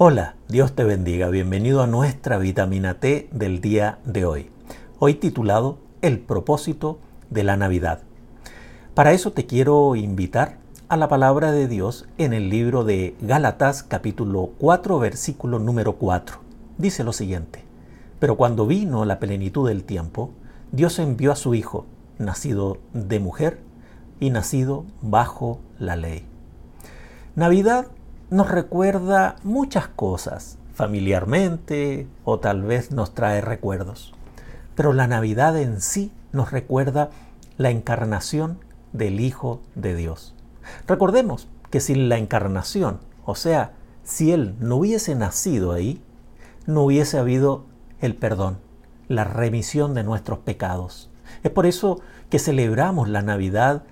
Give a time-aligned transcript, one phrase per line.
[0.00, 1.28] Hola, Dios te bendiga.
[1.28, 4.48] Bienvenido a nuestra vitamina T del día de hoy.
[5.00, 8.02] Hoy titulado El propósito de la Navidad.
[8.94, 13.82] Para eso te quiero invitar a la palabra de Dios en el libro de Gálatas
[13.82, 16.38] capítulo 4 versículo número 4.
[16.76, 17.64] Dice lo siguiente,
[18.20, 20.30] pero cuando vino la plenitud del tiempo,
[20.70, 21.86] Dios envió a su Hijo,
[22.18, 23.58] nacido de mujer
[24.20, 26.24] y nacido bajo la ley.
[27.34, 27.88] Navidad
[28.30, 34.14] nos recuerda muchas cosas, familiarmente o tal vez nos trae recuerdos,
[34.74, 37.10] pero la Navidad en sí nos recuerda
[37.56, 38.58] la encarnación
[38.92, 40.34] del Hijo de Dios.
[40.86, 43.72] Recordemos que sin la encarnación, o sea,
[44.04, 46.02] si Él no hubiese nacido ahí,
[46.66, 47.64] no hubiese habido
[48.00, 48.58] el perdón,
[49.08, 51.10] la remisión de nuestros pecados.
[51.42, 53.84] Es por eso que celebramos la Navidad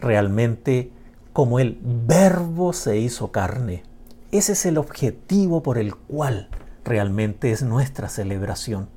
[0.00, 0.90] realmente
[1.36, 3.82] como el verbo se hizo carne.
[4.32, 6.48] Ese es el objetivo por el cual
[6.82, 8.88] realmente es nuestra celebración.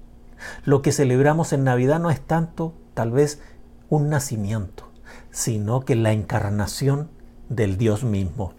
[0.64, 3.42] Lo que celebramos en Navidad no es tanto tal vez
[3.90, 4.90] un nacimiento,
[5.32, 7.10] sino que la encarnación
[7.50, 8.54] del Dios mismo.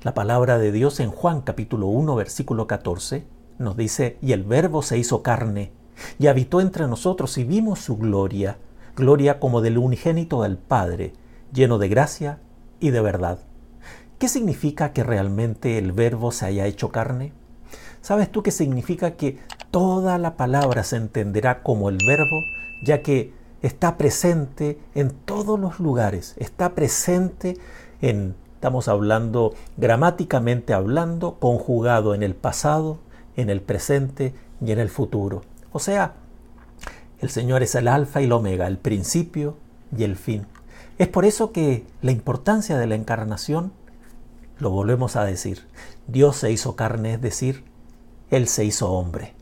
[0.00, 3.26] La palabra de Dios en Juan capítulo 1 versículo 14
[3.58, 5.72] nos dice, y el verbo se hizo carne
[6.18, 8.56] y habitó entre nosotros y vimos su gloria,
[8.96, 11.12] gloria como del unigénito del Padre,
[11.52, 12.38] lleno de gracia
[12.80, 13.38] y de verdad.
[14.18, 17.32] ¿Qué significa que realmente el verbo se haya hecho carne?
[18.00, 19.38] ¿Sabes tú qué significa que
[19.70, 22.44] toda la palabra se entenderá como el verbo,
[22.84, 27.56] ya que está presente en todos los lugares, está presente
[28.02, 32.98] en, estamos hablando gramáticamente hablando, conjugado en el pasado,
[33.36, 35.42] en el presente y en el futuro.
[35.72, 36.12] O sea,
[37.20, 39.56] el Señor es el alfa y el omega, el principio
[39.96, 40.46] y el fin.
[40.98, 43.72] Es por eso que la importancia de la encarnación,
[44.58, 45.66] lo volvemos a decir,
[46.06, 47.64] Dios se hizo carne, es decir,
[48.30, 49.34] Él se hizo hombre.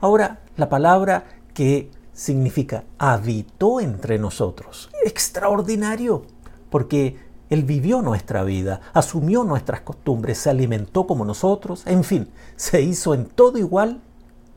[0.00, 4.88] Ahora, la palabra que significa habitó entre nosotros.
[5.04, 6.22] Extraordinario,
[6.70, 7.18] porque
[7.50, 13.12] Él vivió nuestra vida, asumió nuestras costumbres, se alimentó como nosotros, en fin, se hizo
[13.12, 14.00] en todo igual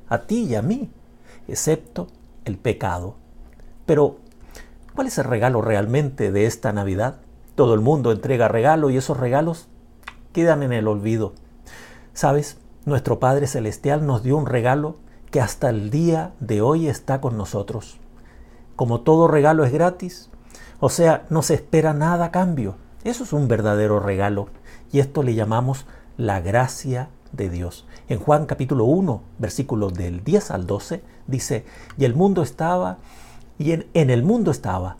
[0.08, 0.90] a ti y a mí,
[1.48, 2.08] excepto
[2.46, 3.16] el pecado.
[3.86, 4.20] Pero,
[4.98, 7.18] ¿cuál es el regalo realmente de esta Navidad?
[7.54, 9.68] Todo el mundo entrega regalo y esos regalos
[10.34, 11.34] quedan en el olvido.
[12.16, 12.58] ¿Sabes?
[12.84, 14.96] Nuestro Padre Celestial nos dio un regalo
[15.30, 18.00] que hasta el día de hoy está con nosotros.
[18.76, 20.32] Como todo regalo es gratis,
[20.80, 22.74] o sea, no se espera nada a cambio.
[23.04, 24.48] Eso es un verdadero regalo
[24.92, 25.86] y esto le llamamos
[26.18, 27.86] la gracia de Dios.
[28.10, 31.66] En Juan capítulo 1, versículos del 10 al 12, dice,
[32.00, 32.98] y el mundo estaba,
[33.60, 34.98] y en, el mundo estaba,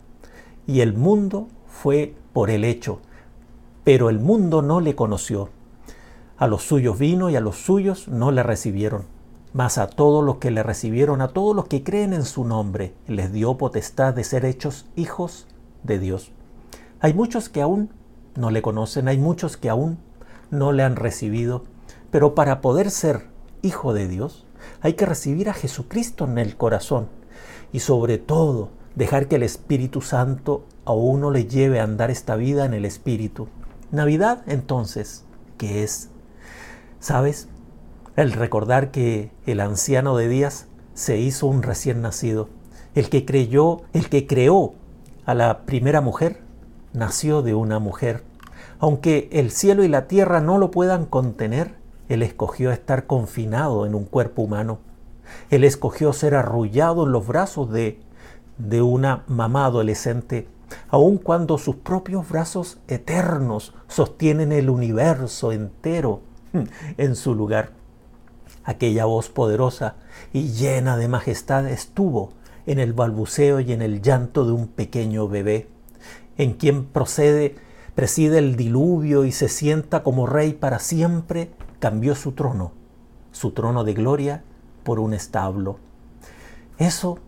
[0.66, 3.00] y el mundo fue por el hecho,
[3.84, 5.50] pero el mundo no le conoció.
[6.36, 9.04] A los suyos vino y a los suyos no le recibieron.
[9.52, 12.94] Mas a todos los que le recibieron, a todos los que creen en su nombre,
[13.06, 15.46] les dio potestad de ser hechos hijos
[15.84, 16.32] de Dios.
[17.00, 17.90] Hay muchos que aún
[18.36, 19.98] no le conocen, hay muchos que aún
[20.50, 21.64] no le han recibido,
[22.10, 23.26] pero para poder ser
[23.62, 24.46] hijo de Dios
[24.80, 27.08] hay que recibir a Jesucristo en el corazón
[27.72, 32.36] y sobre todo dejar que el Espíritu Santo a uno le lleve a andar esta
[32.36, 33.48] vida en el Espíritu.
[33.90, 35.24] Navidad entonces,
[35.56, 36.10] ¿qué es?
[37.00, 37.48] ¿Sabes?
[38.18, 42.48] el recordar que el anciano de días se hizo un recién nacido.
[42.96, 44.74] El que creyó, el que creó
[45.24, 46.40] a la primera mujer,
[46.92, 48.24] nació de una mujer.
[48.80, 51.76] Aunque el cielo y la tierra no lo puedan contener,
[52.08, 54.80] él escogió estar confinado en un cuerpo humano.
[55.50, 58.00] Él escogió ser arrullado en los brazos de,
[58.58, 60.48] de una mamá adolescente,
[60.88, 66.22] aun cuando sus propios brazos eternos sostienen el universo entero
[66.96, 67.70] en su lugar.
[68.64, 69.96] Aquella voz poderosa
[70.32, 72.32] y llena de majestad estuvo
[72.66, 75.68] en el balbuceo y en el llanto de un pequeño bebé,
[76.36, 77.56] en quien procede,
[77.94, 82.72] preside el diluvio y se sienta como rey para siempre, cambió su trono,
[83.32, 84.44] su trono de gloria,
[84.88, 85.76] por un establo.
[86.78, 87.18] Eso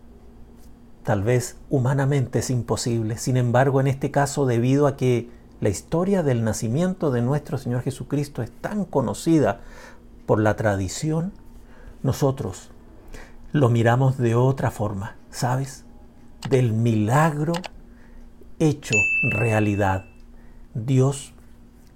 [1.03, 5.29] tal vez humanamente es imposible, sin embargo en este caso debido a que
[5.61, 9.61] la historia del nacimiento de nuestro Señor Jesucristo es tan conocida
[10.25, 11.35] por la tradición,
[12.03, 12.71] nosotros
[13.53, 15.85] lo miramos de otra forma, ¿sabes?
[16.49, 17.53] Del milagro
[18.59, 18.95] hecho
[19.35, 20.07] realidad.
[20.73, 21.35] Dios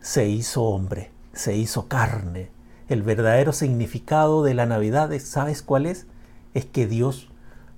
[0.03, 2.54] se hizo hombre, se hizo carne.
[2.89, 6.07] El verdadero significado de la Navidad, ¿sabes cuál es?
[6.53, 7.29] Es que Dios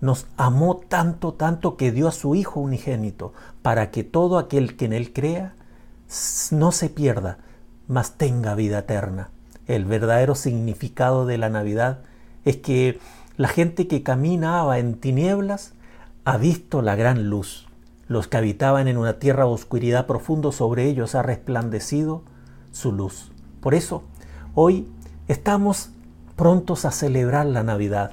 [0.00, 3.32] nos amó tanto, tanto que dio a su Hijo unigénito,
[3.62, 5.54] para que todo aquel que en Él crea
[6.50, 7.38] no se pierda,
[7.88, 9.30] mas tenga vida eterna.
[9.66, 12.00] El verdadero significado de la Navidad
[12.44, 13.00] es que
[13.36, 15.72] la gente que caminaba en tinieblas
[16.24, 17.66] ha visto la gran luz.
[18.08, 22.22] Los que habitaban en una tierra de oscuridad profundo sobre ellos ha resplandecido
[22.70, 23.32] su luz.
[23.60, 24.04] Por eso,
[24.54, 24.88] hoy
[25.28, 25.90] estamos
[26.36, 28.12] prontos a celebrar la Navidad.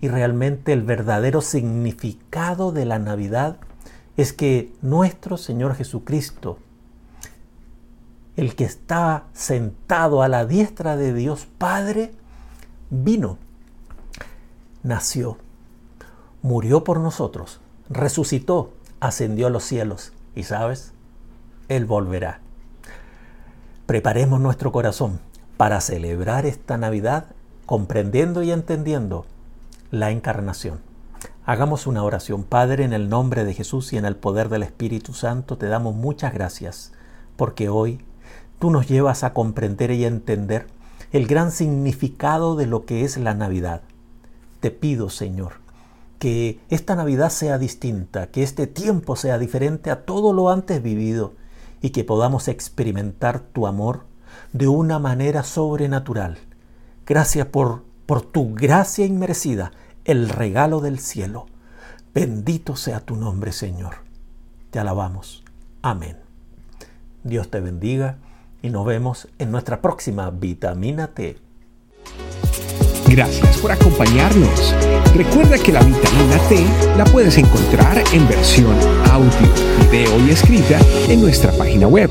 [0.00, 3.58] Y realmente el verdadero significado de la Navidad
[4.16, 6.58] es que nuestro Señor Jesucristo,
[8.36, 12.12] el que está sentado a la diestra de Dios Padre,
[12.90, 13.38] vino,
[14.82, 15.38] nació,
[16.42, 20.92] murió por nosotros, resucitó, ascendió a los cielos y sabes,
[21.68, 22.40] Él volverá.
[23.86, 25.20] Preparemos nuestro corazón
[25.62, 27.26] para celebrar esta Navidad
[27.66, 29.26] comprendiendo y entendiendo
[29.92, 30.80] la encarnación.
[31.46, 32.42] Hagamos una oración.
[32.42, 35.94] Padre, en el nombre de Jesús y en el poder del Espíritu Santo, te damos
[35.94, 36.90] muchas gracias
[37.36, 38.04] porque hoy
[38.58, 40.66] tú nos llevas a comprender y entender
[41.12, 43.82] el gran significado de lo que es la Navidad.
[44.58, 45.52] Te pido, Señor,
[46.18, 51.34] que esta Navidad sea distinta, que este tiempo sea diferente a todo lo antes vivido
[51.80, 54.10] y que podamos experimentar tu amor
[54.52, 56.38] de una manera sobrenatural.
[57.06, 59.72] Gracias por, por tu gracia inmerecida
[60.04, 61.46] el regalo del cielo.
[62.14, 63.96] Bendito sea tu nombre, Señor.
[64.70, 65.44] Te alabamos.
[65.82, 66.18] Amén.
[67.24, 68.18] Dios te bendiga
[68.62, 71.38] y nos vemos en nuestra próxima vitamina T.
[73.08, 74.74] Gracias por acompañarnos.
[75.14, 76.64] Recuerda que la vitamina T
[76.96, 78.74] la puedes encontrar en versión
[79.10, 79.30] audio,
[79.90, 82.10] video y escrita en nuestra página web,